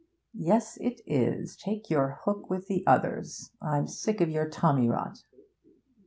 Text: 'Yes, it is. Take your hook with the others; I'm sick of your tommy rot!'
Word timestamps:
'Yes, 0.33 0.77
it 0.77 0.99
is. 1.05 1.55
Take 1.55 1.91
your 1.91 2.21
hook 2.25 2.49
with 2.49 2.65
the 2.65 2.83
others; 2.87 3.51
I'm 3.61 3.85
sick 3.85 4.19
of 4.19 4.31
your 4.31 4.49
tommy 4.49 4.89
rot!' 4.89 5.25